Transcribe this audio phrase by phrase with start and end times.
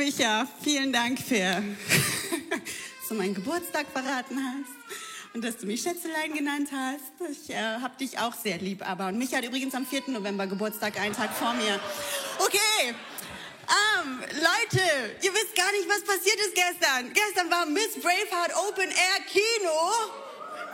[0.00, 1.36] Micha, vielen Dank für,
[2.50, 7.30] dass du meinen Geburtstag verraten hast und dass du mich Schätzelein genannt hast.
[7.30, 9.08] Ich äh, hab dich auch sehr lieb, aber.
[9.08, 10.04] Und Micha hat übrigens am 4.
[10.06, 11.78] November Geburtstag, einen Tag vor mir.
[12.38, 12.94] Okay.
[14.02, 14.82] Um, Leute,
[15.20, 17.12] ihr wisst gar nicht, was passiert ist gestern.
[17.12, 19.80] Gestern war Miss Braveheart Open Air Kino.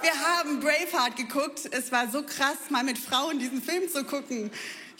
[0.02, 1.62] Wir haben Braveheart geguckt.
[1.72, 4.52] Es war so krass, mal mit Frauen diesen Film zu gucken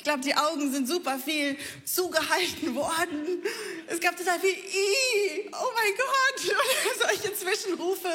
[0.06, 3.42] glaube, die Augen sind super viel zugehalten worden.
[3.88, 6.54] Es gab total viel I, oh mein Gott,
[7.00, 8.08] oder solche Zwischenrufe.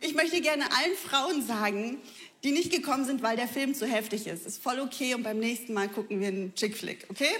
[0.00, 2.00] Ich möchte gerne allen Frauen sagen,
[2.44, 4.46] die nicht gekommen sind, weil der Film zu heftig ist.
[4.46, 7.34] Ist voll okay und beim nächsten Mal gucken wir einen Chick-Flick, okay?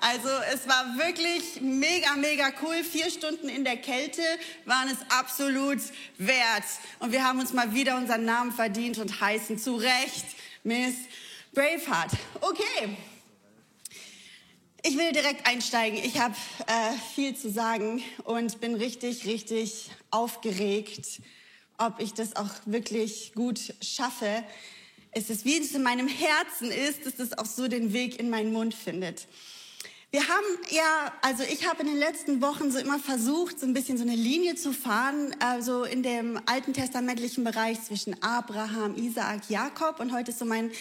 [0.00, 2.82] Also es war wirklich mega, mega cool.
[2.82, 4.22] Vier Stunden in der Kälte
[4.64, 5.80] waren es absolut
[6.16, 6.64] wert.
[7.00, 10.24] Und wir haben uns mal wieder unseren Namen verdient und heißen zu Recht
[10.64, 10.94] Miss
[11.52, 12.12] Braveheart.
[12.40, 12.96] Okay,
[14.82, 15.98] ich will direkt einsteigen.
[16.02, 16.34] Ich habe
[16.66, 21.20] äh, viel zu sagen und bin richtig, richtig aufgeregt,
[21.78, 24.44] ob ich das auch wirklich gut schaffe.
[25.12, 28.30] Es ist, wie es in meinem Herzen ist, dass es auch so den Weg in
[28.30, 29.26] meinen Mund findet.
[30.12, 33.74] Wir haben ja, also ich habe in den letzten Wochen so immer versucht, so ein
[33.74, 39.48] bisschen so eine Linie zu fahren, also in dem alten testamentlichen Bereich zwischen Abraham, Isaak,
[39.48, 40.72] Jakob und heute ist so mein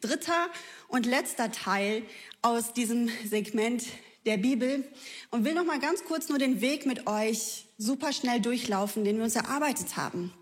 [0.00, 0.48] dritter
[0.88, 2.02] und letzter Teil
[2.40, 3.84] aus diesem Segment
[4.24, 4.90] der Bibel
[5.30, 9.18] und will noch mal ganz kurz nur den Weg mit euch super schnell durchlaufen, den
[9.18, 10.32] wir uns erarbeitet haben.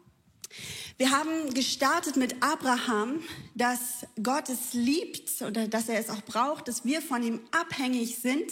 [0.98, 3.22] Wir haben gestartet mit Abraham,
[3.54, 8.16] dass Gott es liebt oder dass er es auch braucht, dass wir von ihm abhängig
[8.16, 8.50] sind,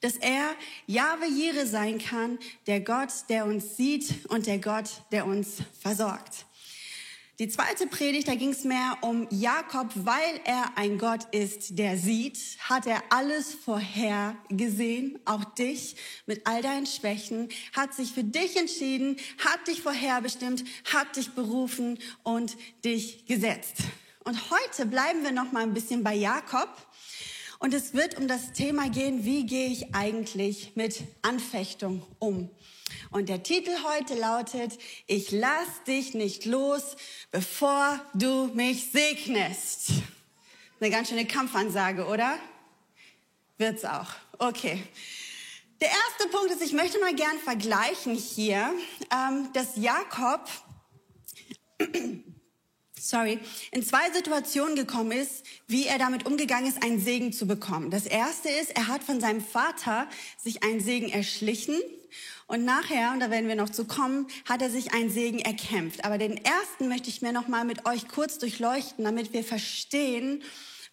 [0.00, 0.54] dass er
[0.86, 6.46] Jahwe Jire sein kann, der Gott, der uns sieht und der Gott, der uns versorgt.
[7.40, 11.98] Die zweite Predigt, da ging es mehr um Jakob, weil er ein Gott ist, der
[11.98, 18.22] sieht, hat er alles vorher gesehen, auch dich mit all deinen Schwächen, hat sich für
[18.22, 23.78] dich entschieden, hat dich vorherbestimmt, hat dich berufen und dich gesetzt.
[24.22, 26.68] Und heute bleiben wir noch mal ein bisschen bei Jakob.
[27.58, 32.48] Und es wird um das Thema gehen, wie gehe ich eigentlich mit Anfechtung um?
[33.10, 36.96] Und der Titel heute lautet, ich lass dich nicht los,
[37.30, 39.90] bevor du mich segnest.
[40.80, 42.38] Eine ganz schöne Kampfansage, oder?
[43.58, 44.08] Wird's auch.
[44.38, 44.82] Okay.
[45.80, 48.72] Der erste Punkt ist, ich möchte mal gern vergleichen hier,
[49.12, 50.48] ähm, dass Jakob,
[52.98, 53.38] sorry,
[53.70, 57.90] in zwei Situationen gekommen ist, wie er damit umgegangen ist, einen Segen zu bekommen.
[57.90, 61.80] Das erste ist, er hat von seinem Vater sich einen Segen erschlichen
[62.46, 66.04] und nachher, und da werden wir noch zu kommen, hat er sich einen Segen erkämpft.
[66.04, 70.42] Aber den ersten möchte ich mir noch mal mit euch kurz durchleuchten, damit wir verstehen,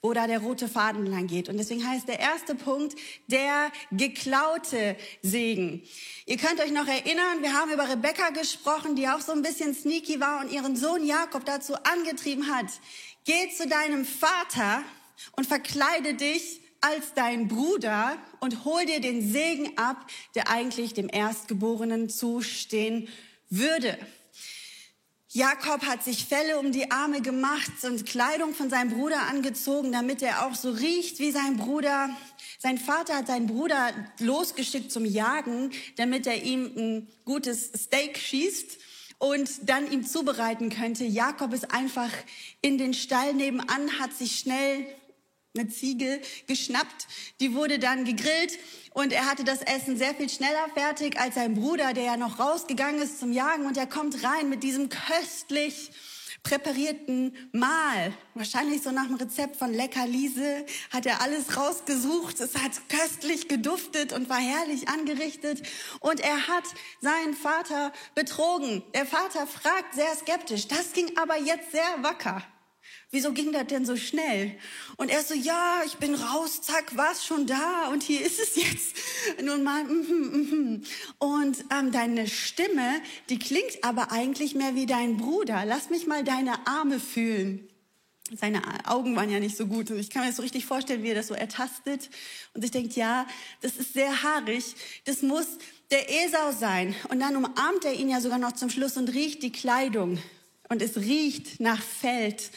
[0.02, 1.48] wo da der rote Faden lang geht.
[1.48, 2.96] Und deswegen heißt der erste Punkt
[3.28, 5.84] der geklaute Segen.
[6.26, 9.76] Ihr könnt euch noch erinnern, wir haben über Rebecca gesprochen, die auch so ein bisschen
[9.76, 12.66] sneaky war und ihren Sohn Jakob dazu angetrieben hat,
[13.26, 14.84] geh zu deinem Vater
[15.36, 20.06] und verkleide dich als dein Bruder und hol dir den Segen ab,
[20.36, 23.08] der eigentlich dem Erstgeborenen zustehen
[23.50, 23.98] würde.
[25.34, 30.22] Jakob hat sich Felle um die Arme gemacht und Kleidung von seinem Bruder angezogen, damit
[30.22, 32.10] er auch so riecht wie sein Bruder.
[32.60, 38.78] Sein Vater hat seinen Bruder losgeschickt zum Jagen, damit er ihm ein gutes Steak schießt
[39.20, 41.06] und dann ihm zubereiten könnte.
[41.06, 42.12] Jakob ist einfach
[42.62, 44.86] in den Stall nebenan, hat sich schnell
[45.56, 47.08] eine Ziege geschnappt.
[47.40, 48.58] Die wurde dann gegrillt
[48.94, 52.40] und er hatte das Essen sehr viel schneller fertig als sein Bruder, der ja noch
[52.40, 55.92] rausgegangen ist zum Jagen und er kommt rein mit diesem köstlich
[56.44, 58.14] präparierten Mahl.
[58.34, 62.40] Wahrscheinlich so nach dem Rezept von Lecker Liese hat er alles rausgesucht.
[62.40, 65.62] Es hat köstlich geduftet und war herrlich angerichtet.
[66.00, 66.64] Und er hat
[67.00, 68.84] seinen Vater betrogen.
[68.96, 70.68] Der Vater fragt sehr skeptisch.
[70.68, 72.44] Das ging aber jetzt sehr wacker.
[73.14, 74.58] Wieso ging das denn so schnell?
[74.96, 78.56] Und er so, ja, ich bin raus, zack, war's schon da und hier ist es
[78.56, 78.96] jetzt.
[79.44, 80.84] Nun mal, mm, mm, mm.
[81.20, 85.66] und ähm, deine Stimme, die klingt aber eigentlich mehr wie dein Bruder.
[85.66, 87.68] Lass mich mal deine Arme fühlen.
[88.40, 89.90] Seine Augen waren ja nicht so gut.
[89.90, 92.10] Ich kann mir das so richtig vorstellen, wie er das so ertastet.
[92.54, 93.28] Und ich denke, ja,
[93.60, 94.74] das ist sehr haarig.
[95.04, 95.48] Das muss
[95.92, 96.96] der Esau sein.
[97.10, 100.18] Und dann umarmt er ihn ja sogar noch zum Schluss und riecht die Kleidung.
[100.70, 102.52] Und es riecht nach Feld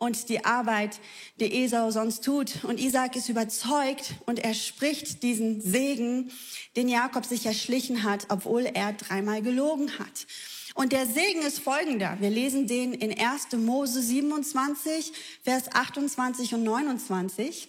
[0.00, 0.98] und die Arbeit,
[1.38, 2.64] die Esau sonst tut.
[2.64, 6.32] Und Isaac ist überzeugt und er spricht diesen Segen,
[6.74, 10.26] den Jakob sich erschlichen hat, obwohl er dreimal gelogen hat.
[10.74, 12.16] Und der Segen ist folgender.
[12.18, 13.52] Wir lesen den in 1.
[13.58, 15.12] Mose 27,
[15.42, 17.68] Vers 28 und 29.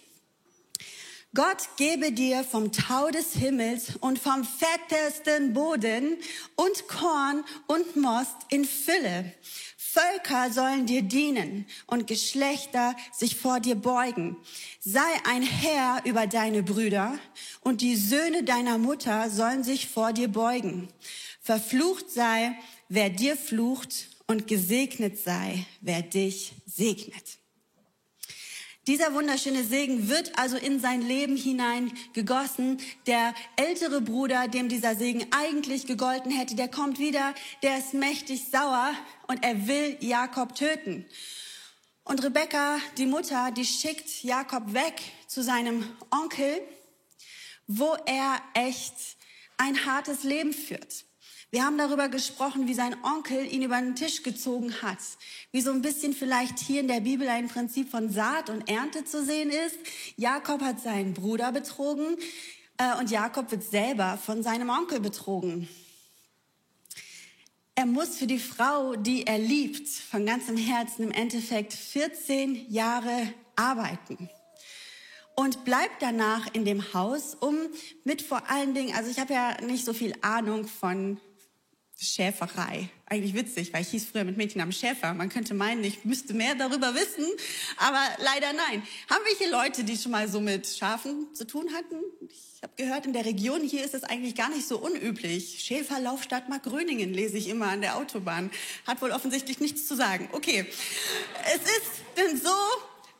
[1.34, 6.18] Gott gebe dir vom Tau des Himmels und vom fettesten Boden
[6.56, 9.32] und Korn und Most in Fülle.
[9.92, 14.38] Völker sollen dir dienen und Geschlechter sich vor dir beugen.
[14.80, 17.18] Sei ein Herr über deine Brüder
[17.60, 20.88] und die Söhne deiner Mutter sollen sich vor dir beugen.
[21.42, 22.56] Verflucht sei,
[22.88, 27.41] wer dir flucht und gesegnet sei, wer dich segnet.
[28.88, 32.80] Dieser wunderschöne Segen wird also in sein Leben hinein gegossen.
[33.06, 37.32] Der ältere Bruder, dem dieser Segen eigentlich gegolten hätte, der kommt wieder,
[37.62, 38.90] der ist mächtig sauer
[39.28, 41.06] und er will Jakob töten.
[42.02, 46.60] Und Rebekka, die Mutter, die schickt Jakob weg zu seinem Onkel,
[47.68, 48.94] wo er echt
[49.58, 51.04] ein hartes Leben führt.
[51.52, 54.96] Wir haben darüber gesprochen, wie sein Onkel ihn über den Tisch gezogen hat.
[55.50, 59.04] Wie so ein bisschen vielleicht hier in der Bibel ein Prinzip von Saat und Ernte
[59.04, 59.76] zu sehen ist.
[60.16, 62.16] Jakob hat seinen Bruder betrogen
[62.78, 65.68] äh, und Jakob wird selber von seinem Onkel betrogen.
[67.74, 73.34] Er muss für die Frau, die er liebt, von ganzem Herzen im Endeffekt 14 Jahre
[73.56, 74.30] arbeiten
[75.34, 77.58] und bleibt danach in dem Haus, um
[78.04, 81.20] mit vor allen Dingen, also ich habe ja nicht so viel Ahnung von
[82.02, 82.88] Schäferei.
[83.06, 85.14] Eigentlich witzig, weil ich hieß früher mit Mädchen am Schäfer.
[85.14, 87.26] Man könnte meinen, ich müsste mehr darüber wissen,
[87.76, 88.82] aber leider nein.
[89.08, 91.96] Haben wir hier Leute, die schon mal so mit Schafen zu tun hatten?
[92.28, 95.62] Ich habe gehört, in der Region hier ist es eigentlich gar nicht so unüblich.
[95.64, 98.50] Schäferlaufstadt Markgröningen lese ich immer an der Autobahn.
[98.86, 100.28] Hat wohl offensichtlich nichts zu sagen.
[100.32, 100.66] Okay.
[101.46, 102.50] Es ist denn so,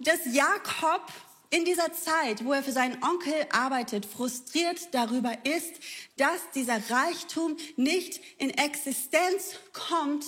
[0.01, 1.07] dass Jakob
[1.53, 5.75] in dieser Zeit, wo er für seinen Onkel arbeitet, frustriert darüber ist,
[6.17, 10.25] dass dieser Reichtum nicht in Existenz kommt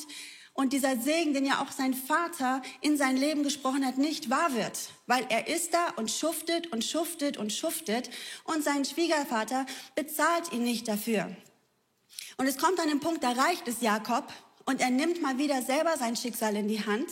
[0.52, 4.54] und dieser Segen, den ja auch sein Vater in sein Leben gesprochen hat, nicht wahr
[4.54, 4.90] wird.
[5.06, 8.10] Weil er ist da und schuftet und schuftet und schuftet
[8.44, 11.34] und sein Schwiegervater bezahlt ihn nicht dafür.
[12.36, 14.30] Und es kommt an den Punkt, da reicht es Jakob
[14.66, 17.08] und er nimmt mal wieder selber sein Schicksal in die Hand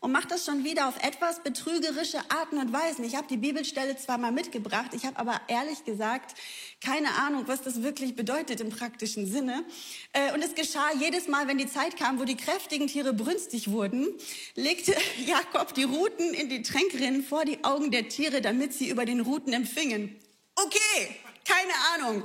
[0.00, 3.04] und macht das schon wieder auf etwas betrügerische Arten und Weisen.
[3.04, 6.34] Ich habe die Bibelstelle zwar mal mitgebracht, ich habe aber ehrlich gesagt
[6.82, 9.64] keine Ahnung, was das wirklich bedeutet im praktischen Sinne.
[10.12, 13.70] Äh, und es geschah jedes Mal, wenn die Zeit kam, wo die kräftigen Tiere brünstig
[13.70, 14.08] wurden,
[14.54, 14.94] legte
[15.26, 19.20] Jakob die Ruten in die Tränkrinnen vor die Augen der Tiere, damit sie über den
[19.20, 20.16] Ruten empfingen.
[20.56, 21.16] Okay,
[21.50, 22.22] keine Ahnung.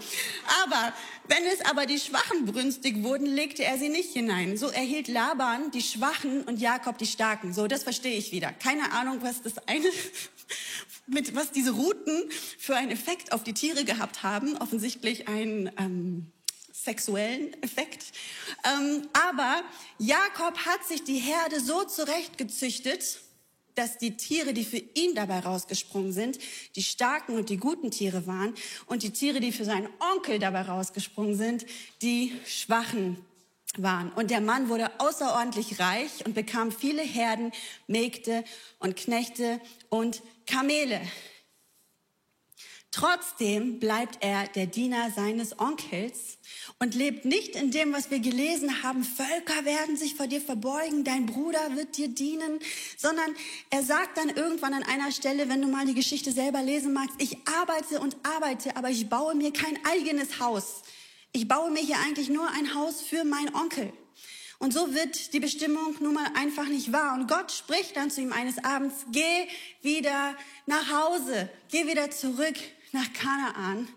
[0.64, 0.94] Aber
[1.28, 4.58] wenn es aber die Schwachen brünstig wurden, legte er sie nicht hinein.
[4.58, 7.54] So erhielt Laban die Schwachen und Jakob die Starken.
[7.54, 8.52] So, das verstehe ich wieder.
[8.52, 9.88] Keine Ahnung, was das eine,
[11.08, 12.30] mit was diese Routen
[12.60, 14.58] für einen Effekt auf die Tiere gehabt haben.
[14.58, 16.32] Offensichtlich einen ähm,
[16.72, 18.06] sexuellen Effekt.
[18.64, 19.64] Ähm, aber
[19.98, 23.22] Jakob hat sich die Herde so zurechtgezüchtet,
[23.76, 26.40] dass die Tiere, die für ihn dabei rausgesprungen sind,
[26.76, 28.54] die starken und die guten Tiere waren
[28.88, 31.66] und die Tiere, die für seinen Onkel dabei rausgesprungen sind,
[32.02, 33.18] die schwachen
[33.78, 34.12] waren.
[34.14, 37.52] Und der Mann wurde außerordentlich reich und bekam viele Herden,
[37.88, 38.44] Mägde
[38.80, 41.02] und Knechte und Kamele.
[42.96, 46.38] Trotzdem bleibt er der Diener seines Onkels
[46.80, 51.04] und lebt nicht in dem, was wir gelesen haben, Völker werden sich vor dir verbeugen,
[51.04, 52.58] dein Bruder wird dir dienen,
[52.96, 53.36] sondern
[53.70, 57.22] er sagt dann irgendwann an einer Stelle, wenn du mal die Geschichte selber lesen magst,
[57.22, 60.84] ich arbeite und arbeite, aber ich baue mir kein eigenes Haus.
[61.34, 63.92] Ich baue mir hier eigentlich nur ein Haus für meinen Onkel.
[64.58, 67.16] Und so wird die Bestimmung nun mal einfach nicht wahr.
[67.16, 69.50] Und Gott spricht dann zu ihm eines Abends, geh
[69.82, 72.56] wieder nach Hause, geh wieder zurück
[72.96, 73.88] nach Kanaan.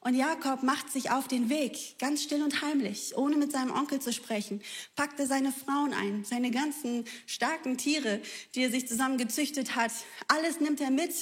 [0.00, 4.00] Und Jakob macht sich auf den Weg, ganz still und heimlich, ohne mit seinem Onkel
[4.00, 4.62] zu sprechen,
[4.96, 8.22] packte seine Frauen ein, seine ganzen starken Tiere,
[8.54, 9.92] die er sich zusammen gezüchtet hat.
[10.26, 11.12] Alles nimmt er mit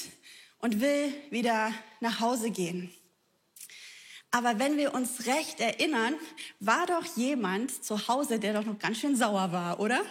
[0.60, 2.94] und will wieder nach Hause gehen.
[4.30, 6.14] Aber wenn wir uns recht erinnern,
[6.60, 10.04] war doch jemand zu Hause, der doch noch ganz schön sauer war, oder?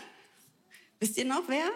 [1.00, 1.70] Wisst ihr noch wer?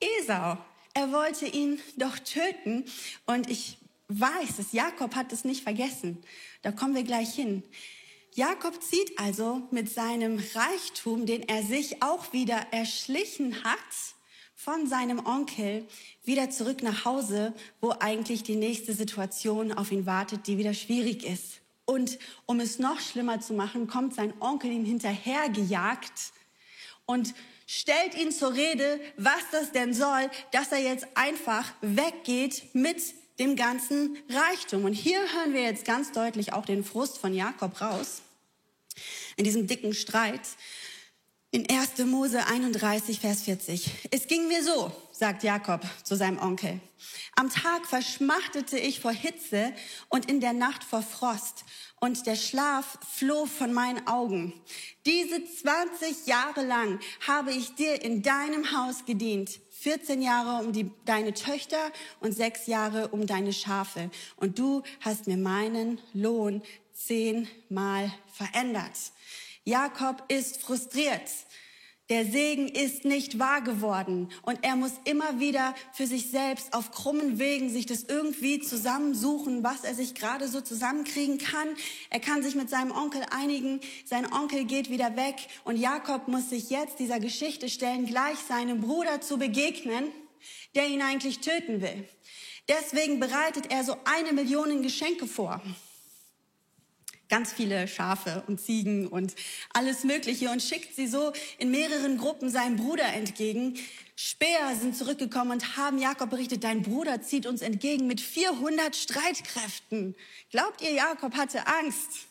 [0.00, 0.56] Esau.
[0.94, 2.84] Er wollte ihn doch töten.
[3.26, 3.78] Und ich
[4.20, 6.22] weiß es, Jakob hat es nicht vergessen.
[6.62, 7.62] Da kommen wir gleich hin.
[8.34, 13.78] Jakob zieht also mit seinem Reichtum, den er sich auch wieder erschlichen hat,
[14.54, 15.86] von seinem Onkel
[16.24, 21.24] wieder zurück nach Hause, wo eigentlich die nächste Situation auf ihn wartet, die wieder schwierig
[21.24, 21.60] ist.
[21.84, 26.32] Und um es noch schlimmer zu machen, kommt sein Onkel ihm hinterhergejagt
[27.06, 27.34] und
[27.66, 33.02] stellt ihn zur Rede, was das denn soll, dass er jetzt einfach weggeht mit
[33.38, 34.84] dem ganzen Reichtum.
[34.84, 38.22] Und hier hören wir jetzt ganz deutlich auch den Frust von Jakob raus,
[39.36, 40.42] in diesem dicken Streit.
[41.54, 41.98] In 1.
[42.06, 43.90] Mose 31, Vers 40.
[44.10, 46.80] Es ging mir so, sagt Jakob zu seinem Onkel.
[47.36, 49.74] Am Tag verschmachtete ich vor Hitze
[50.08, 51.64] und in der Nacht vor Frost
[52.00, 54.54] und der Schlaf floh von meinen Augen.
[55.04, 59.60] Diese 20 Jahre lang habe ich dir in deinem Haus gedient.
[59.82, 64.10] 14 Jahre um die, deine Töchter und sechs Jahre um deine Schafe.
[64.36, 66.62] Und du hast mir meinen Lohn
[66.92, 68.92] zehnmal verändert.
[69.64, 71.28] Jakob ist frustriert.
[72.12, 76.90] Der Segen ist nicht wahr geworden und er muss immer wieder für sich selbst auf
[76.90, 81.68] krummen Wegen sich das irgendwie zusammensuchen, was er sich gerade so zusammenkriegen kann.
[82.10, 86.50] Er kann sich mit seinem Onkel einigen, sein Onkel geht wieder weg und Jakob muss
[86.50, 90.04] sich jetzt dieser Geschichte stellen, gleich seinem Bruder zu begegnen,
[90.74, 92.06] der ihn eigentlich töten will.
[92.68, 95.62] Deswegen bereitet er so eine Million Geschenke vor
[97.32, 99.34] ganz viele Schafe und Ziegen und
[99.72, 103.78] alles Mögliche und schickt sie so in mehreren Gruppen seinem Bruder entgegen.
[104.16, 110.14] Späher sind zurückgekommen und haben Jakob berichtet, dein Bruder zieht uns entgegen mit 400 Streitkräften.
[110.50, 112.26] Glaubt ihr, Jakob hatte Angst?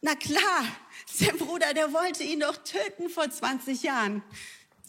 [0.00, 0.64] Na klar,
[1.20, 4.22] der Bruder, der wollte ihn doch töten vor 20 Jahren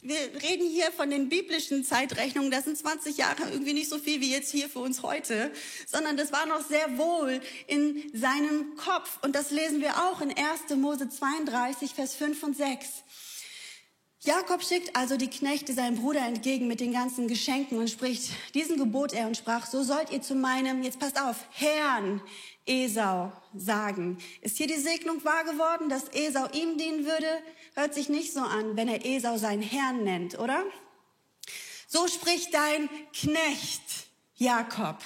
[0.01, 4.21] wir reden hier von den biblischen Zeitrechnungen, das sind 20 Jahre irgendwie nicht so viel
[4.21, 5.51] wie jetzt hier für uns heute,
[5.87, 9.19] sondern das war noch sehr wohl in seinem Kopf.
[9.23, 10.75] Und das lesen wir auch in 1.
[10.77, 13.03] Mose 32, Vers 5 und 6.
[14.21, 18.77] Jakob schickt also die Knechte seinem Bruder entgegen mit den ganzen Geschenken und spricht, diesen
[18.77, 22.21] gebot er und sprach, so sollt ihr zu meinem, jetzt passt auf, Herrn
[22.65, 24.17] Esau sagen.
[24.41, 27.27] Ist hier die Segnung wahr geworden, dass Esau ihm dienen würde?
[27.79, 30.65] Hört sich nicht so an, wenn er Esau seinen Herrn nennt, oder?
[31.88, 33.81] So spricht dein Knecht
[34.36, 34.98] Jakob.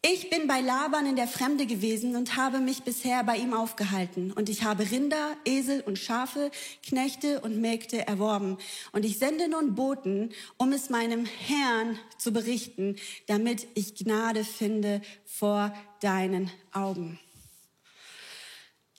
[0.00, 4.32] Ich bin bei Laban in der Fremde gewesen und habe mich bisher bei ihm aufgehalten.
[4.32, 6.50] Und ich habe Rinder, Esel und Schafe,
[6.82, 8.56] Knechte und Mägde erworben.
[8.92, 12.96] Und ich sende nun Boten, um es meinem Herrn zu berichten,
[13.26, 17.20] damit ich Gnade finde vor deinen Augen.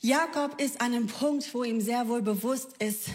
[0.06, 3.08] Jakob ist an einem Punkt, wo ihm sehr wohl bewusst ist,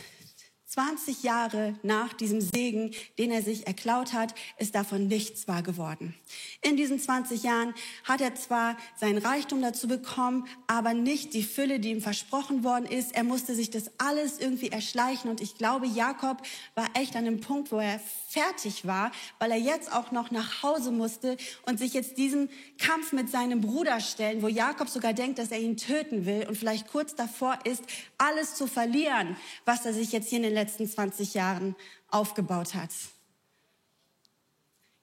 [0.69, 6.15] 20 Jahre nach diesem Segen, den er sich erklaut hat, ist davon nichts wahr geworden.
[6.61, 7.73] In diesen 20 Jahren
[8.05, 12.85] hat er zwar seinen Reichtum dazu bekommen, aber nicht die Fülle, die ihm versprochen worden
[12.85, 13.15] ist.
[13.15, 16.43] Er musste sich das alles irgendwie erschleichen und ich glaube, Jakob
[16.75, 17.99] war echt an einem Punkt, wo er
[18.29, 23.13] fertig war, weil er jetzt auch noch nach Hause musste und sich jetzt diesem Kampf
[23.13, 26.89] mit seinem Bruder stellen, wo Jakob sogar denkt, dass er ihn töten will und vielleicht
[26.89, 27.83] kurz davor ist,
[28.19, 29.35] alles zu verlieren,
[29.65, 31.77] was er sich jetzt hier in den letzten 20 Jahren
[32.09, 32.91] aufgebaut hat.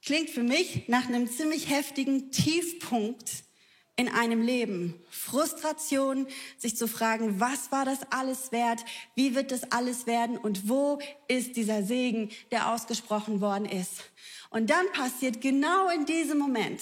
[0.04, 3.44] Klingt für mich nach einem ziemlich heftigen Tiefpunkt
[3.96, 4.94] in einem Leben.
[5.10, 8.84] Frustration, sich zu fragen, was war das alles wert?
[9.16, 10.38] Wie wird das alles werden?
[10.38, 14.04] Und wo ist dieser Segen, der ausgesprochen worden ist?
[14.50, 16.82] Und dann passiert genau in diesem Moment,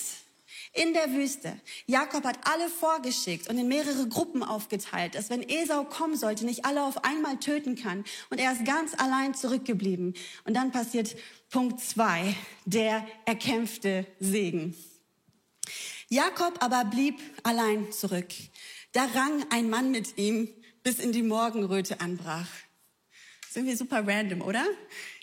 [0.73, 1.59] in der Wüste.
[1.85, 6.65] Jakob hat alle vorgeschickt und in mehrere Gruppen aufgeteilt, dass wenn Esau kommen sollte, nicht
[6.65, 8.03] alle auf einmal töten kann.
[8.29, 10.13] Und er ist ganz allein zurückgeblieben.
[10.45, 11.15] Und dann passiert
[11.49, 14.75] Punkt zwei, der erkämpfte Segen.
[16.09, 18.29] Jakob aber blieb allein zurück.
[18.91, 20.47] Da rang ein Mann mit ihm,
[20.83, 22.47] bis in die Morgenröte anbrach.
[23.49, 24.65] Sind wir super random, oder?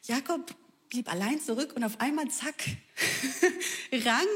[0.04, 0.54] Jakob
[0.90, 2.62] blieb allein zurück und auf einmal, zack,
[3.92, 4.26] rang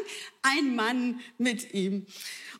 [0.42, 2.06] ein Mann mit ihm.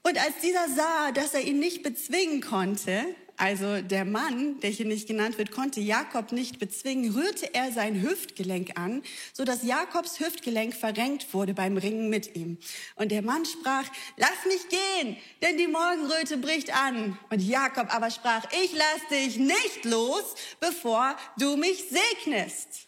[0.02, 4.86] Und als dieser sah, dass er ihn nicht bezwingen konnte, also der Mann, der hier
[4.86, 10.20] nicht genannt wird, konnte Jakob nicht bezwingen, rührte er sein Hüftgelenk an, so dass Jakobs
[10.20, 12.58] Hüftgelenk verrenkt wurde beim Ringen mit ihm.
[12.94, 13.84] Und der Mann sprach,
[14.16, 17.18] lass mich gehen, denn die Morgenröte bricht an.
[17.30, 22.84] Und Jakob aber sprach, ich lass dich nicht los, bevor du mich segnest.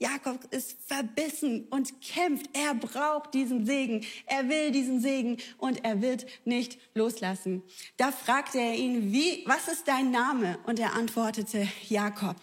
[0.00, 2.48] Jakob ist verbissen und kämpft.
[2.52, 4.06] Er braucht diesen Segen.
[4.26, 7.62] Er will diesen Segen und er wird nicht loslassen.
[7.96, 10.58] Da fragte er ihn, wie, was ist dein Name?
[10.66, 12.36] Und er antwortete, Jakob.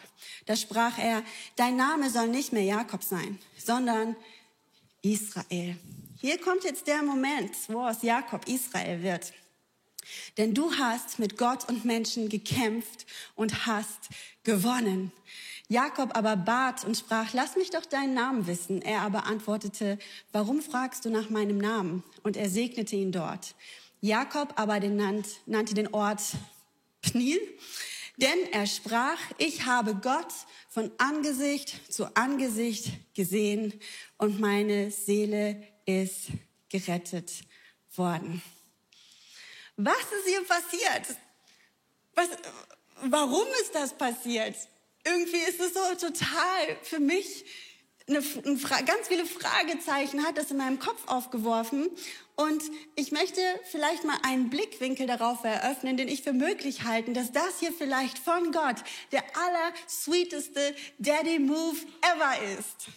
[0.46, 1.24] Da sprach er,
[1.56, 4.18] dein Name soll nicht mehr Jakob sein, sondern
[5.02, 5.78] Israel.
[6.20, 9.32] Hier kommt jetzt der Moment, wo aus Jakob Israel wird.
[10.38, 14.10] Denn du hast mit Gott und Menschen gekämpft und hast
[14.44, 15.12] gewonnen.
[15.68, 18.82] Jakob aber bat und sprach, lass mich doch deinen Namen wissen.
[18.82, 19.98] Er aber antwortete,
[20.32, 22.04] warum fragst du nach meinem Namen?
[22.22, 23.56] Und er segnete ihn dort.
[24.02, 26.22] Jakob aber den nannt, nannte den Ort
[27.02, 27.40] Pnil,
[28.18, 30.32] denn er sprach, ich habe Gott
[30.70, 33.74] von Angesicht zu Angesicht gesehen
[34.18, 36.28] und meine Seele ist
[36.70, 37.32] gerettet
[37.96, 38.42] worden.
[39.78, 41.18] Was ist hier passiert?
[42.14, 42.30] Was,
[43.04, 44.56] warum ist das passiert?
[45.06, 47.46] Irgendwie ist es so total für mich
[48.08, 51.90] eine, eine ganz viele Fragezeichen hat das in meinem Kopf aufgeworfen.
[52.36, 52.62] Und
[52.96, 57.60] ich möchte vielleicht mal einen Blickwinkel darauf eröffnen, den ich für möglich halte, dass das
[57.60, 58.78] hier vielleicht von Gott
[59.12, 62.90] der aller sweeteste Daddy Move ever ist.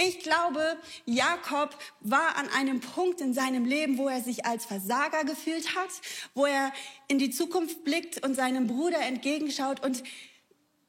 [0.00, 5.24] Ich glaube, Jakob war an einem Punkt in seinem Leben, wo er sich als Versager
[5.24, 5.90] gefühlt hat,
[6.34, 6.72] wo er
[7.08, 10.04] in die Zukunft blickt und seinem Bruder entgegenschaut und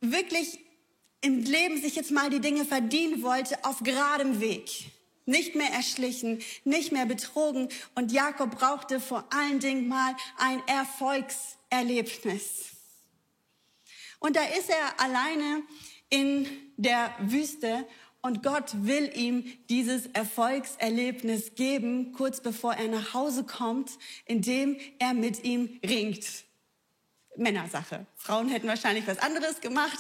[0.01, 0.59] wirklich
[1.21, 4.91] im Leben sich jetzt mal die Dinge verdienen wollte, auf geradem Weg.
[5.25, 7.69] Nicht mehr erschlichen, nicht mehr betrogen.
[7.95, 12.71] Und Jakob brauchte vor allen Dingen mal ein Erfolgserlebnis.
[14.19, 15.63] Und da ist er alleine
[16.09, 17.87] in der Wüste
[18.21, 23.91] und Gott will ihm dieses Erfolgserlebnis geben, kurz bevor er nach Hause kommt,
[24.25, 26.25] indem er mit ihm ringt.
[27.39, 28.05] Männersache.
[28.15, 29.97] Frauen hätten wahrscheinlich was anderes gemacht,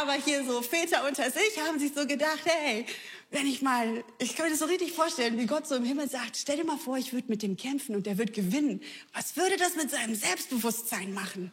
[0.00, 2.86] aber hier so Väter unter sich haben sich so gedacht, hey,
[3.30, 6.08] wenn ich mal, ich kann mir das so richtig vorstellen, wie Gott so im Himmel
[6.08, 8.82] sagt, stell dir mal vor, ich würde mit dem kämpfen und der wird gewinnen.
[9.12, 11.52] Was würde das mit seinem Selbstbewusstsein machen?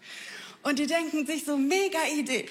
[0.63, 2.49] Und die denken sich so, mega Idee.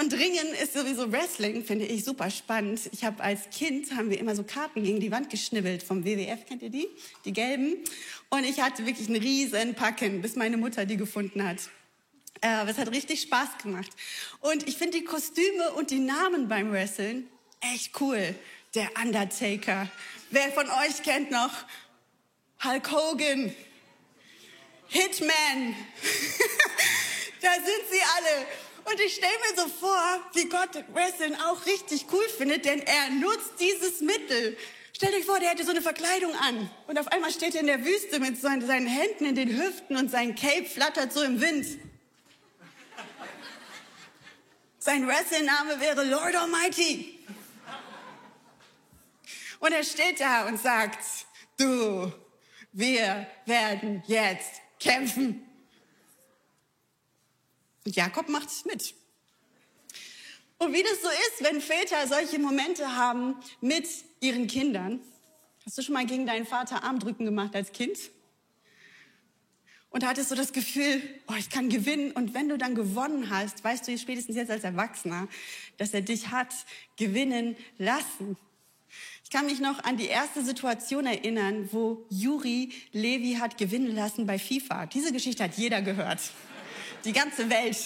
[0.00, 2.80] Und Ringen ist sowieso Wrestling, finde ich super spannend.
[2.92, 6.46] Ich habe als Kind, haben wir immer so Karten gegen die Wand geschnibbelt vom WWF,
[6.46, 6.88] kennt ihr die?
[7.24, 7.76] Die gelben.
[8.30, 11.58] Und ich hatte wirklich einen riesen Packen, bis meine Mutter die gefunden hat.
[12.40, 13.90] Äh, aber es hat richtig Spaß gemacht.
[14.40, 17.28] Und ich finde die Kostüme und die Namen beim Wrestlen
[17.60, 18.34] echt cool.
[18.74, 19.88] Der Undertaker.
[20.30, 21.52] Wer von euch kennt noch
[22.64, 23.54] Hulk Hogan?
[24.88, 25.76] Hitman.
[27.42, 28.46] da sind sie alle.
[28.84, 33.10] Und ich stelle mir so vor, wie Gott Wrestling auch richtig cool findet, denn er
[33.10, 34.56] nutzt dieses Mittel.
[34.92, 36.70] Stell dir vor, der hätte so eine Verkleidung an.
[36.86, 40.10] Und auf einmal steht er in der Wüste mit seinen Händen in den Hüften und
[40.10, 41.66] sein Cape flattert so im Wind.
[44.78, 47.18] Sein Wrestling-Name wäre Lord Almighty.
[49.60, 50.98] Und er steht da und sagt,
[51.56, 52.12] du,
[52.72, 55.48] wir werden jetzt kämpfen.
[57.86, 58.94] Jakob macht mit.
[60.58, 63.88] Und wie das so ist, wenn Väter solche Momente haben mit
[64.20, 65.00] ihren Kindern.
[65.66, 67.98] Hast du schon mal gegen deinen Vater Armdrücken gemacht als Kind?
[69.90, 72.12] Und hattest du das Gefühl, oh, ich kann gewinnen.
[72.12, 75.28] Und wenn du dann gewonnen hast, weißt du spätestens jetzt als Erwachsener,
[75.78, 76.54] dass er dich hat
[76.96, 78.36] gewinnen lassen.
[79.24, 84.26] Ich kann mich noch an die erste Situation erinnern, wo Juri Levi hat gewinnen lassen
[84.26, 84.86] bei FIFA.
[84.86, 86.20] Diese Geschichte hat jeder gehört
[87.04, 87.76] die ganze Welt.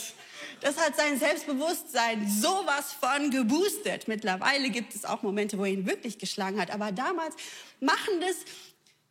[0.61, 4.09] Das hat sein Selbstbewusstsein sowas von geboostet.
[4.09, 6.70] Mittlerweile gibt es auch Momente, wo er ihn wirklich geschlagen hat.
[6.70, 7.35] Aber damals
[7.81, 8.37] machen das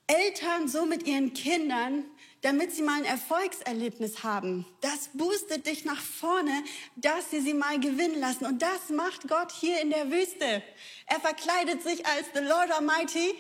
[0.07, 2.05] Eltern so mit ihren Kindern,
[2.41, 4.65] damit sie mal ein Erfolgserlebnis haben.
[4.81, 6.63] Das boostet dich nach vorne,
[6.95, 8.45] dass sie sie mal gewinnen lassen.
[8.45, 10.63] Und das macht Gott hier in der Wüste.
[11.07, 13.35] Er verkleidet sich als the Lord Almighty,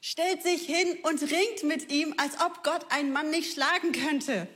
[0.00, 4.48] stellt sich hin und ringt mit ihm, als ob Gott einen Mann nicht schlagen könnte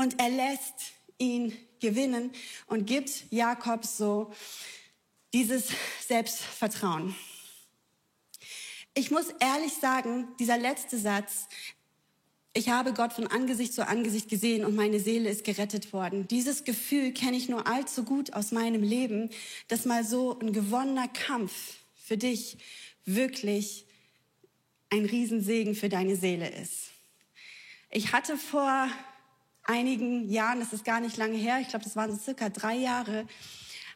[0.00, 2.32] und er lässt ihn gewinnen
[2.68, 4.32] und gibt Jakob so
[5.34, 5.68] dieses
[6.08, 7.14] Selbstvertrauen.
[8.94, 11.48] Ich muss ehrlich sagen, dieser letzte Satz,
[12.54, 16.26] ich habe Gott von Angesicht zu Angesicht gesehen und meine Seele ist gerettet worden.
[16.28, 19.28] Dieses Gefühl kenne ich nur allzu gut aus meinem Leben,
[19.68, 21.52] dass mal so ein gewonnener Kampf
[21.94, 22.56] für dich
[23.04, 23.84] wirklich
[24.88, 26.88] ein Riesensegen für deine Seele ist.
[27.90, 28.88] Ich hatte vor
[29.64, 32.76] einigen Jahren, das ist gar nicht lange her, ich glaube, das waren so circa drei
[32.76, 33.26] Jahre,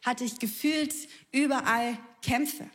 [0.03, 0.95] hatte ich gefühlt
[1.33, 2.69] überall Kämpfe.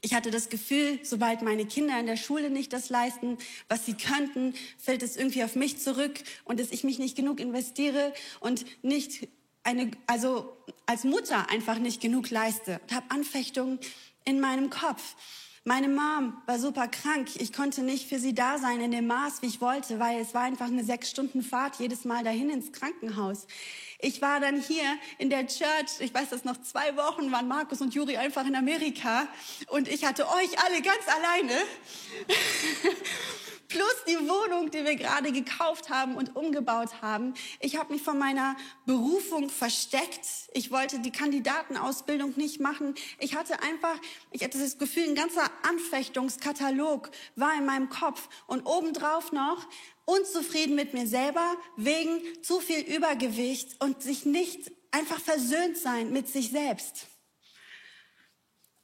[0.00, 3.36] Ich hatte das Gefühl, sobald meine Kinder in der Schule nicht das leisten,
[3.68, 7.40] was sie könnten, fällt es irgendwie auf mich zurück und dass ich mich nicht genug
[7.40, 9.28] investiere und nicht
[9.64, 13.78] eine, also als Mutter einfach nicht genug leiste und habe Anfechtungen
[14.24, 15.14] in meinem Kopf.
[15.64, 17.28] Meine Mom war super krank.
[17.36, 20.34] Ich konnte nicht für sie da sein in dem Maß, wie ich wollte, weil es
[20.34, 23.46] war einfach eine sechs Stunden Fahrt jedes Mal dahin ins Krankenhaus.
[24.00, 24.82] Ich war dann hier
[25.18, 26.00] in der Church.
[26.00, 29.28] Ich weiß, dass noch zwei Wochen waren Markus und Juri einfach in Amerika
[29.68, 31.52] und ich hatte euch alle ganz alleine.
[33.72, 37.32] plus die Wohnung, die wir gerade gekauft haben und umgebaut haben.
[37.58, 38.54] Ich habe mich von meiner
[38.84, 40.26] Berufung versteckt.
[40.52, 42.94] Ich wollte die Kandidatenausbildung nicht machen.
[43.18, 43.98] Ich hatte einfach,
[44.30, 49.66] ich hatte das Gefühl, ein ganzer Anfechtungskatalog war in meinem Kopf und obendrauf noch
[50.04, 56.28] unzufrieden mit mir selber wegen zu viel Übergewicht und sich nicht einfach versöhnt sein mit
[56.28, 57.06] sich selbst.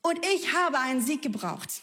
[0.00, 1.82] Und ich habe einen Sieg gebraucht.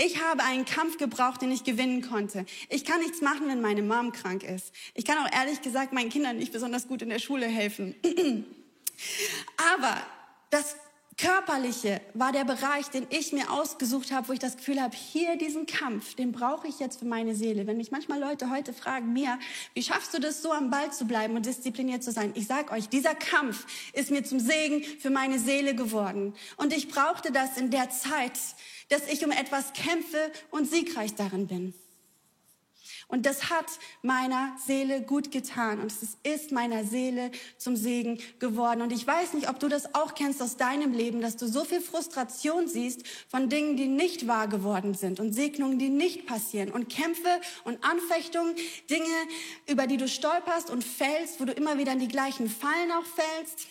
[0.00, 2.46] Ich habe einen Kampf gebraucht, den ich gewinnen konnte.
[2.68, 4.72] Ich kann nichts machen, wenn meine Mom krank ist.
[4.94, 7.96] Ich kann auch ehrlich gesagt meinen Kindern nicht besonders gut in der Schule helfen.
[9.74, 9.96] Aber
[10.50, 10.76] das
[11.16, 15.36] Körperliche war der Bereich, den ich mir ausgesucht habe, wo ich das Gefühl habe, hier
[15.36, 17.66] diesen Kampf, den brauche ich jetzt für meine Seele.
[17.66, 19.36] Wenn mich manchmal Leute heute fragen, Mia,
[19.74, 22.30] wie schaffst du das so am Ball zu bleiben und diszipliniert zu sein?
[22.36, 26.34] Ich sag euch, dieser Kampf ist mir zum Segen für meine Seele geworden.
[26.56, 28.38] Und ich brauchte das in der Zeit,
[28.88, 31.74] dass ich um etwas kämpfe und siegreich darin bin.
[33.10, 33.66] Und das hat
[34.02, 38.82] meiner Seele gut getan und es ist meiner Seele zum Segen geworden.
[38.82, 41.64] Und ich weiß nicht, ob du das auch kennst aus deinem Leben, dass du so
[41.64, 46.70] viel Frustration siehst von Dingen, die nicht wahr geworden sind und Segnungen, die nicht passieren
[46.70, 48.54] und Kämpfe und Anfechtungen,
[48.90, 49.06] Dinge,
[49.66, 53.06] über die du stolperst und fällst, wo du immer wieder in die gleichen Fallen auch
[53.06, 53.68] fällst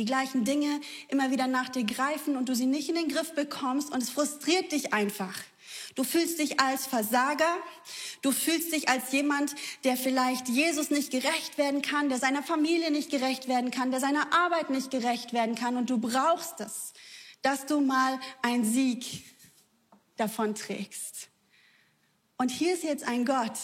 [0.00, 3.34] die gleichen Dinge immer wieder nach dir greifen und du sie nicht in den Griff
[3.34, 5.38] bekommst und es frustriert dich einfach.
[5.94, 7.54] Du fühlst dich als Versager,
[8.22, 12.90] du fühlst dich als jemand, der vielleicht Jesus nicht gerecht werden kann, der seiner Familie
[12.90, 16.94] nicht gerecht werden kann, der seiner Arbeit nicht gerecht werden kann und du brauchst es,
[17.42, 19.24] dass du mal einen Sieg
[20.16, 21.28] davon trägst.
[22.38, 23.58] Und hier ist jetzt ein Gott,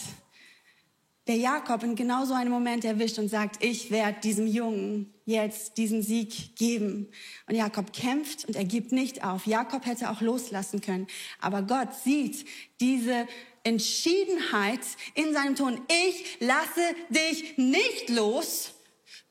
[1.27, 5.77] der Jakob in genau so einem Moment erwischt und sagt, ich werde diesem Jungen jetzt
[5.77, 7.09] diesen Sieg geben.
[7.49, 9.47] Und Jakob kämpft und er gibt nicht auf.
[9.47, 11.09] Jakob hätte auch loslassen können.
[11.41, 12.47] Aber Gott sieht
[12.81, 13.27] diese
[13.65, 14.81] Entschiedenheit
[15.15, 15.81] in seinem Ton.
[16.09, 18.75] Ich lasse dich nicht los,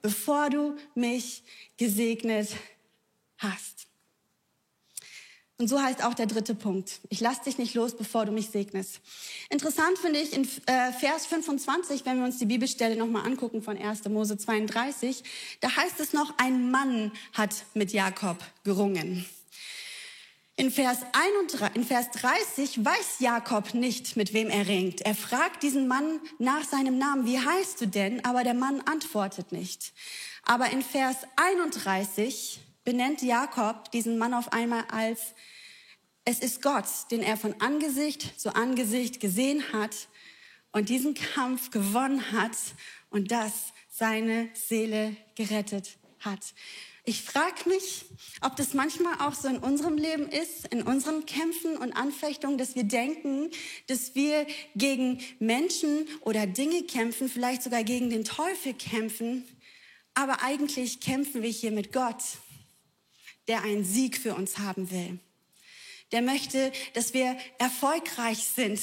[0.01, 1.43] bevor du mich
[1.77, 2.49] gesegnet
[3.38, 3.85] hast.
[5.58, 7.00] Und so heißt auch der dritte Punkt.
[7.10, 9.00] Ich lass dich nicht los, bevor du mich segnest.
[9.50, 13.78] Interessant finde ich in äh, Vers 25, wenn wir uns die Bibelstelle nochmal angucken von
[13.78, 14.04] 1.
[14.10, 15.24] Mose 32,
[15.62, 19.26] da heißt es noch, ein Mann hat mit Jakob gerungen.
[20.58, 25.02] In Vers, 31, in Vers 30 weiß Jakob nicht, mit wem er ringt.
[25.02, 28.24] Er fragt diesen Mann nach seinem Namen, wie heißt du denn?
[28.26, 29.94] Aber der Mann antwortet nicht.
[30.44, 35.34] Aber in Vers 31 benennt Jakob diesen Mann auf einmal als,
[36.24, 40.08] es ist Gott, den er von Angesicht zu Angesicht gesehen hat
[40.71, 42.56] und diesen Kampf gewonnen hat
[43.10, 46.54] und das seine Seele gerettet hat.
[47.08, 48.06] Ich frage mich,
[48.41, 52.76] ob das manchmal auch so in unserem Leben ist, in unseren Kämpfen und Anfechtungen, dass
[52.76, 53.52] wir denken,
[53.86, 59.45] dass wir gegen Menschen oder Dinge kämpfen, vielleicht sogar gegen den Teufel kämpfen,
[60.15, 62.24] aber eigentlich kämpfen wir hier mit Gott
[63.47, 65.19] der einen Sieg für uns haben will.
[66.12, 68.79] Der möchte, dass wir erfolgreich sind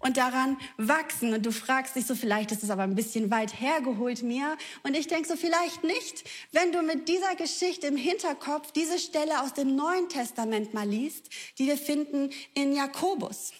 [0.00, 1.32] und daran wachsen.
[1.32, 4.56] Und du fragst dich so, vielleicht ist es aber ein bisschen weit hergeholt mir.
[4.82, 9.40] Und ich denke so, vielleicht nicht, wenn du mit dieser Geschichte im Hinterkopf diese Stelle
[9.42, 13.52] aus dem Neuen Testament mal liest, die wir finden in Jakobus.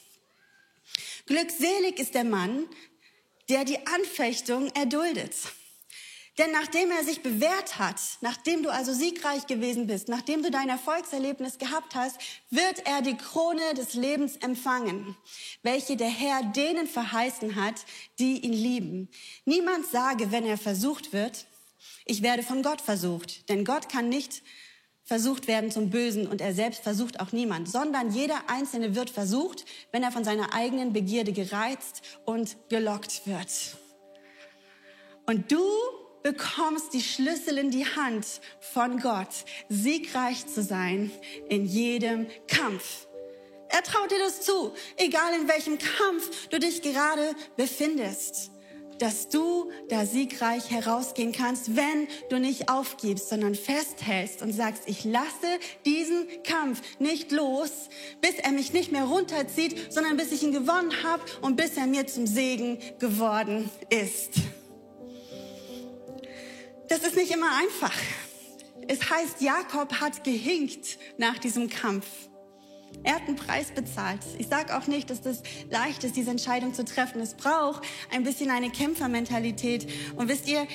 [1.27, 2.66] Glückselig ist der Mann,
[3.48, 5.35] der die Anfechtung erduldet.
[6.38, 10.68] Denn nachdem er sich bewährt hat, nachdem du also siegreich gewesen bist, nachdem du dein
[10.68, 12.16] Erfolgserlebnis gehabt hast,
[12.48, 15.16] wird er die Krone des Lebens empfangen,
[15.64, 17.85] welche der Herr denen verheißen hat,
[18.20, 19.09] die ihn lieben.
[19.44, 21.46] Niemand sage, wenn er versucht wird,
[22.05, 23.48] ich werde von Gott versucht.
[23.48, 24.42] Denn Gott kann nicht
[25.03, 29.64] versucht werden zum Bösen und er selbst versucht auch niemand, sondern jeder Einzelne wird versucht,
[29.90, 33.51] wenn er von seiner eigenen Begierde gereizt und gelockt wird.
[35.27, 35.62] Und du
[36.22, 38.26] bekommst die Schlüssel in die Hand
[38.61, 39.28] von Gott,
[39.68, 41.11] siegreich zu sein
[41.48, 43.07] in jedem Kampf.
[43.70, 48.50] Er traut dir das zu, egal in welchem Kampf du dich gerade befindest,
[48.98, 55.04] dass du da siegreich herausgehen kannst, wenn du nicht aufgibst, sondern festhältst und sagst, ich
[55.04, 55.28] lasse
[55.85, 57.70] diesen Kampf nicht los,
[58.20, 61.87] bis er mich nicht mehr runterzieht, sondern bis ich ihn gewonnen habe und bis er
[61.87, 64.33] mir zum Segen geworden ist.
[66.88, 67.92] Das ist nicht immer einfach.
[68.88, 72.07] Es heißt, Jakob hat gehinkt nach diesem Kampf.
[73.03, 74.20] Er hat einen Preis bezahlt.
[74.38, 77.20] Ich sage auch nicht, dass das leicht ist, diese Entscheidung zu treffen.
[77.20, 79.87] Es braucht ein bisschen eine Kämpfermentalität.
[80.16, 80.66] Und wisst ihr,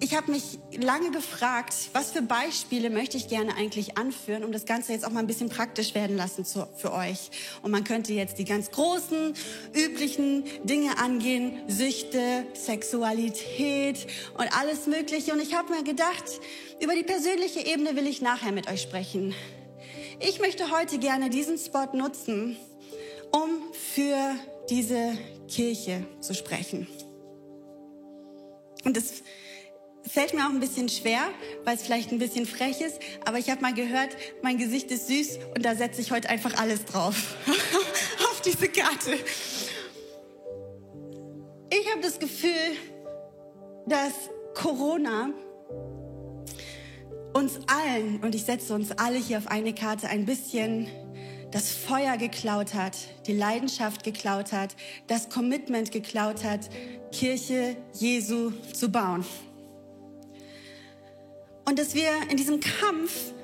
[0.00, 4.64] ich habe mich lange gefragt, was für Beispiele möchte ich gerne eigentlich anführen, um das
[4.64, 7.30] Ganze jetzt auch mal ein bisschen praktisch werden lassen zu, für euch.
[7.62, 9.34] Und man könnte jetzt die ganz großen,
[9.74, 15.32] üblichen Dinge angehen, Süchte, Sexualität und alles Mögliche.
[15.32, 16.24] Und ich habe mir gedacht,
[16.80, 19.34] über die persönliche Ebene will ich nachher mit euch sprechen.
[20.20, 22.56] Ich möchte heute gerne diesen Spot nutzen,
[23.32, 24.34] um für
[24.70, 26.86] diese Kirche zu sprechen.
[28.84, 29.22] Und das
[30.06, 31.20] Fällt mir auch ein bisschen schwer,
[31.64, 35.08] weil es vielleicht ein bisschen frech ist, aber ich habe mal gehört, mein Gesicht ist
[35.08, 37.36] süß und da setze ich heute einfach alles drauf.
[38.30, 39.14] Auf diese Karte.
[41.70, 42.76] Ich habe das Gefühl,
[43.86, 44.12] dass
[44.54, 45.30] Corona
[47.34, 50.88] uns allen, und ich setze uns alle hier auf eine Karte, ein bisschen
[51.50, 56.68] das Feuer geklaut hat, die Leidenschaft geklaut hat, das Commitment geklaut hat,
[57.12, 59.24] Kirche Jesu zu bauen.
[61.68, 63.34] Und dass wir in diesem Kampf,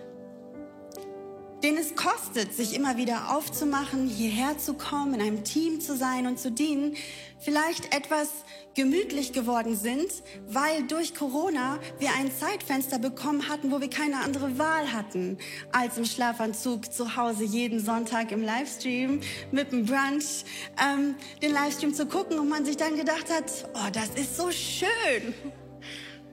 [1.62, 6.26] den es kostet, sich immer wieder aufzumachen, hierher zu kommen, in einem Team zu sein
[6.26, 6.96] und zu dienen,
[7.38, 8.30] vielleicht etwas
[8.74, 10.08] gemütlich geworden sind,
[10.46, 15.36] weil durch Corona wir ein Zeitfenster bekommen hatten, wo wir keine andere Wahl hatten,
[15.70, 19.20] als im Schlafanzug zu Hause jeden Sonntag im Livestream
[19.52, 20.46] mit dem Brunch
[20.82, 24.50] ähm, den Livestream zu gucken und man sich dann gedacht hat, oh, das ist so
[24.50, 25.34] schön.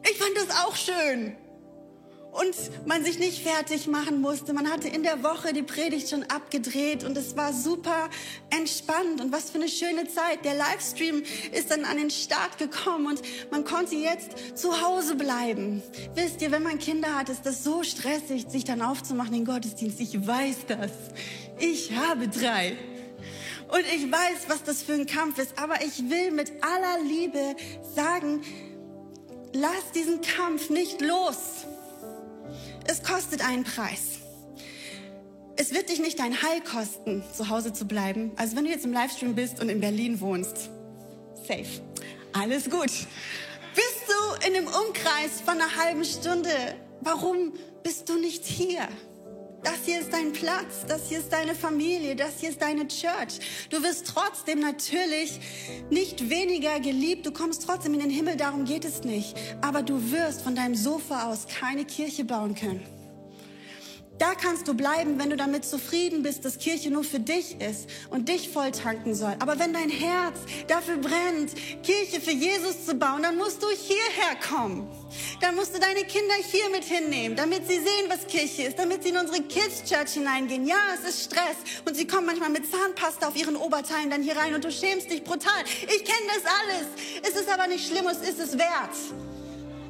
[0.09, 1.35] Ich fand das auch schön
[2.31, 4.53] und man sich nicht fertig machen musste.
[4.53, 8.09] Man hatte in der Woche die Predigt schon abgedreht und es war super
[8.49, 10.45] entspannt und was für eine schöne Zeit.
[10.45, 15.83] Der Livestream ist dann an den Start gekommen und man konnte jetzt zu Hause bleiben.
[16.15, 19.53] Wisst ihr, wenn man Kinder hat, ist das so stressig, sich dann aufzumachen in den
[19.53, 19.99] Gottesdienst.
[19.99, 20.91] Ich weiß das.
[21.59, 22.77] Ich habe drei.
[23.67, 25.57] Und ich weiß, was das für ein Kampf ist.
[25.57, 27.55] Aber ich will mit aller Liebe
[27.95, 28.41] sagen,
[29.53, 31.65] lass diesen Kampf nicht los.
[32.91, 34.19] Es kostet einen Preis.
[35.55, 38.33] Es wird dich nicht dein Heil kosten, zu Hause zu bleiben.
[38.35, 40.69] Also wenn du jetzt im Livestream bist und in Berlin wohnst,
[41.47, 41.81] safe.
[42.33, 42.91] Alles gut.
[43.75, 46.49] Bist du in dem Umkreis von einer halben Stunde?
[46.99, 48.85] Warum bist du nicht hier?
[49.63, 53.67] Das hier ist dein Platz, das hier ist deine Familie, das hier ist deine Church.
[53.69, 55.39] Du wirst trotzdem natürlich
[55.91, 59.35] nicht weniger geliebt, du kommst trotzdem in den Himmel, darum geht es nicht.
[59.61, 63.00] Aber du wirst von deinem Sofa aus keine Kirche bauen können.
[64.21, 67.89] Da kannst du bleiben, wenn du damit zufrieden bist, dass Kirche nur für dich ist
[68.11, 69.35] und dich voll tanken soll.
[69.39, 74.35] Aber wenn dein Herz dafür brennt, Kirche für Jesus zu bauen, dann musst du hierher
[74.47, 74.87] kommen.
[75.39, 79.01] Dann musst du deine Kinder hier mit hinnehmen, damit sie sehen, was Kirche ist, damit
[79.01, 80.67] sie in unsere Kids Church hineingehen.
[80.67, 84.37] Ja, es ist Stress und sie kommen manchmal mit Zahnpasta auf ihren Oberteilen dann hier
[84.37, 85.63] rein und du schämst dich brutal.
[85.65, 86.85] Ich kenne das alles.
[87.23, 89.30] Es ist aber nicht schlimm, es ist es wert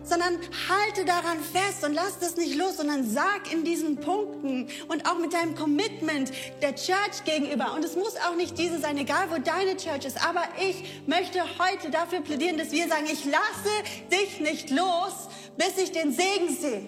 [0.04, 0.38] sondern
[0.70, 5.18] halte daran fest und lass das nicht los, sondern sag in diesen Punkten und auch
[5.18, 7.74] mit deinem Commitment der Church gegenüber.
[7.74, 10.24] Und es muss auch nicht diese sein, egal wo deine Church ist.
[10.26, 15.78] Aber ich möchte heute dafür plädieren, dass wir sagen, ich lasse dich nicht los, bis
[15.78, 16.88] ich den Segen sehe.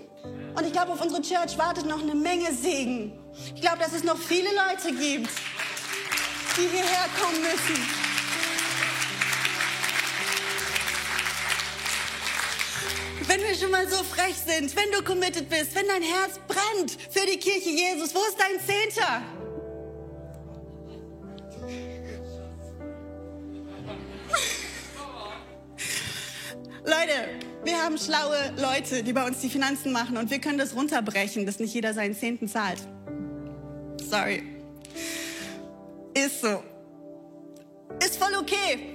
[0.56, 3.20] Und ich glaube, auf unsere Church wartet noch eine Menge Segen.
[3.56, 5.30] Ich glaube, dass es noch viele Leute gibt,
[6.58, 8.03] die hierher kommen müssen.
[13.28, 16.92] Wenn wir schon mal so frech sind, wenn du committed bist, wenn dein Herz brennt
[17.10, 19.22] für die Kirche Jesus, wo ist dein Zehnter?
[26.86, 27.30] Leute,
[27.64, 31.46] wir haben schlaue Leute, die bei uns die Finanzen machen und wir können das runterbrechen,
[31.46, 32.80] dass nicht jeder seinen Zehnten zahlt.
[34.10, 34.44] Sorry.
[36.14, 36.62] Ist so.
[38.06, 38.93] Ist voll okay.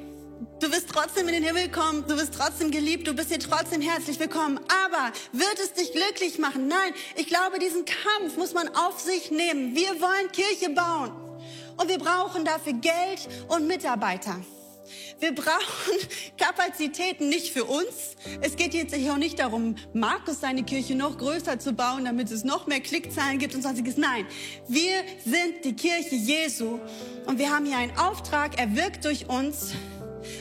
[0.61, 3.81] Du wirst trotzdem in den Himmel kommen, du wirst trotzdem geliebt, du bist hier trotzdem
[3.81, 4.59] herzlich willkommen.
[4.85, 6.67] Aber wird es dich glücklich machen?
[6.67, 9.77] Nein, ich glaube, diesen Kampf muss man auf sich nehmen.
[9.77, 11.13] Wir wollen Kirche bauen
[11.77, 14.35] und wir brauchen dafür Geld und Mitarbeiter.
[15.21, 15.95] Wir brauchen
[16.37, 18.17] Kapazitäten nicht für uns.
[18.41, 22.33] Es geht jetzt hier auch nicht darum, Markus seine Kirche noch größer zu bauen, damit
[22.33, 23.97] es noch mehr Klickzahlen gibt und sonstiges.
[23.97, 24.27] Nein,
[24.67, 26.81] wir sind die Kirche Jesu
[27.27, 29.75] und wir haben hier einen Auftrag, er wirkt durch uns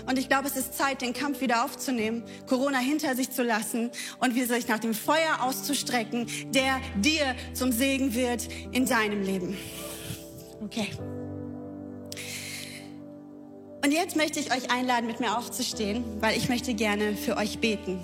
[0.08, 3.92] und ich glaube, es ist Zeit, den Kampf wieder aufzunehmen, Corona hinter sich zu lassen
[4.20, 9.58] und wieder sich nach dem Feuer auszustrecken, der dir zum Segen wird in deinem Leben.
[10.64, 10.90] Okay.
[13.84, 17.60] Und jetzt möchte ich euch einladen, mit mir aufzustehen, weil ich möchte gerne für euch
[17.60, 18.04] beten.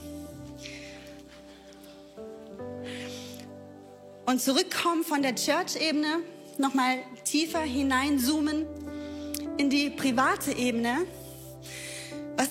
[4.26, 6.20] Und zurückkommen von der Church-Ebene,
[6.58, 8.66] nochmal tiefer hineinzoomen
[9.58, 11.06] in die private Ebene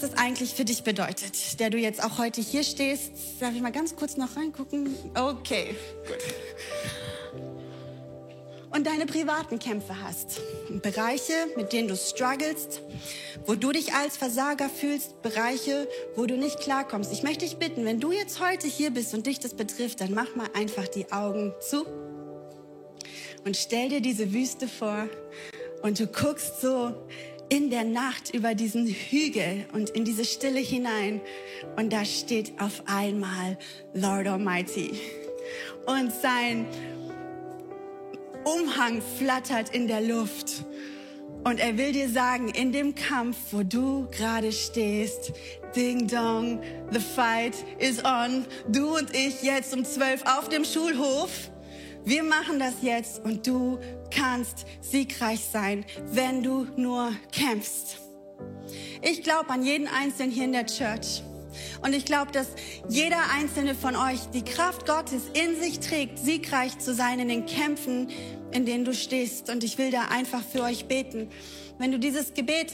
[0.03, 3.13] das eigentlich für dich bedeutet, der du jetzt auch heute hier stehst.
[3.41, 4.95] Darf ich mal ganz kurz noch reingucken?
[5.15, 5.75] Okay,
[6.07, 7.43] gut.
[8.75, 10.41] Und deine privaten Kämpfe hast.
[10.81, 12.81] Bereiche, mit denen du strugglest,
[13.47, 15.87] wo du dich als Versager fühlst, Bereiche,
[16.17, 17.13] wo du nicht klarkommst.
[17.13, 20.15] Ich möchte dich bitten, wenn du jetzt heute hier bist und dich das betrifft, dann
[20.15, 21.85] mach mal einfach die Augen zu
[23.45, 25.07] und stell dir diese Wüste vor
[25.83, 26.95] und du guckst so
[27.53, 31.21] in der Nacht über diesen Hügel und in diese Stille hinein.
[31.77, 33.59] Und da steht auf einmal
[33.93, 34.99] Lord Almighty.
[35.85, 36.65] Und sein
[38.45, 40.65] Umhang flattert in der Luft.
[41.45, 45.35] Und er will dir sagen, in dem Kampf, wo du gerade stehst,
[45.77, 46.59] Ding Dong,
[46.91, 48.47] the fight is on.
[48.69, 51.52] Du und ich jetzt um zwölf auf dem Schulhof.
[52.05, 53.79] Wir machen das jetzt und du
[54.11, 57.99] kannst siegreich sein, wenn du nur kämpfst.
[59.03, 61.23] Ich glaube an jeden Einzelnen hier in der Church.
[61.83, 62.49] Und ich glaube, dass
[62.89, 67.47] jeder einzelne von euch die Kraft Gottes in sich trägt, siegreich zu sein in den
[67.47, 68.09] Kämpfen,
[68.51, 69.49] in denen du stehst.
[69.49, 71.29] Und ich will da einfach für euch beten.
[71.79, 72.73] Wenn du dieses Gebet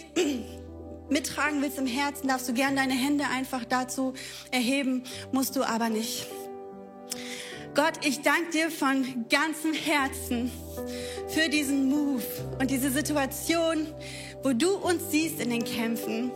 [1.11, 4.15] mittragen willst im Herzen, darfst du gern deine Hände einfach dazu
[4.51, 6.27] erheben, musst du aber nicht.
[7.79, 10.51] Gott, ich danke dir von ganzem Herzen
[11.29, 12.25] für diesen Move
[12.59, 13.87] und diese Situation,
[14.43, 16.33] wo du uns siehst in den Kämpfen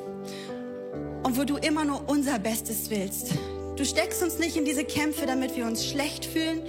[1.24, 3.32] und wo du immer nur unser Bestes willst.
[3.74, 6.62] Du steckst uns nicht in diese Kämpfe, damit wir uns schlecht fühlen.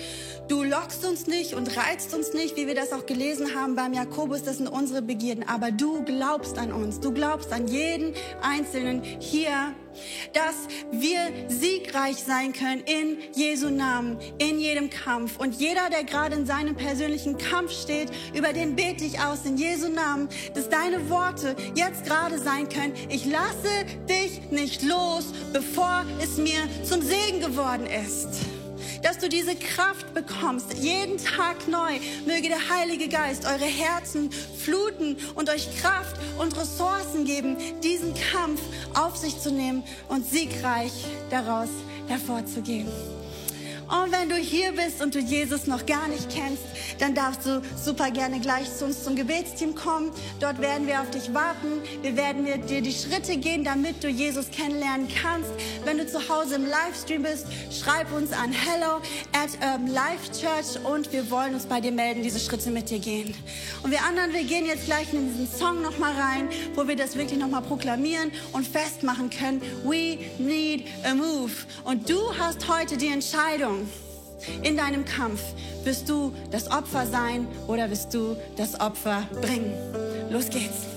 [0.48, 3.94] Du lockst uns nicht und reizt uns nicht, wie wir das auch gelesen haben beim
[3.94, 4.44] Jakobus.
[4.44, 5.48] Das sind unsere Begierden.
[5.48, 7.00] Aber du glaubst an uns.
[7.00, 9.74] Du glaubst an jeden Einzelnen hier
[10.34, 10.56] dass
[10.92, 15.38] wir siegreich sein können in Jesu Namen, in jedem Kampf.
[15.38, 19.58] Und jeder, der gerade in seinem persönlichen Kampf steht, über den bete ich aus in
[19.58, 22.94] Jesu Namen, dass deine Worte jetzt gerade sein können.
[23.10, 28.53] Ich lasse dich nicht los, bevor es mir zum Segen geworden ist
[29.24, 31.94] du diese Kraft bekommst, jeden Tag neu.
[32.26, 38.62] Möge der Heilige Geist eure Herzen fluten und euch Kraft und Ressourcen geben, diesen Kampf
[38.94, 40.92] auf sich zu nehmen und siegreich
[41.30, 41.70] daraus
[42.08, 42.88] hervorzugehen.
[43.94, 46.64] Und wenn du hier bist und du Jesus noch gar nicht kennst,
[46.98, 50.12] dann darfst du super gerne gleich zu uns zum Gebetsteam kommen.
[50.40, 51.82] Dort werden wir auf dich warten.
[52.02, 55.52] Wir werden dir die Schritte gehen, damit du Jesus kennenlernen kannst.
[55.86, 59.00] Wenn du zu Hause im Livestream bist, schreib uns an hello
[59.34, 63.00] at um, Life Church und wir wollen uns bei dir melden, diese Schritte mit dir
[63.00, 63.36] gehen.
[63.84, 67.16] Und wir anderen, wir gehen jetzt gleich in diesen Song nochmal rein, wo wir das
[67.16, 69.62] wirklich nochmal proklamieren und festmachen können.
[69.84, 71.52] We need a move.
[71.84, 73.83] Und du hast heute die Entscheidung,
[74.62, 75.42] in deinem Kampf.
[75.84, 79.74] Wirst du das Opfer sein oder wirst du das Opfer bringen?
[80.30, 80.93] Los geht's.